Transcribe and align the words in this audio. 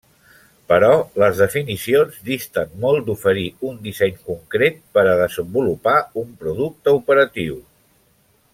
Però 0.71 0.87
les 1.23 1.41
definicions 1.41 2.15
disten 2.29 2.71
molt 2.85 3.05
d’oferir 3.09 3.45
un 3.73 3.77
disseny 3.83 4.17
concret 4.31 4.81
per 4.99 5.05
a 5.11 5.15
desenvolupar 5.21 5.97
un 6.23 6.33
producte 6.43 6.97
operatiu. 7.03 7.61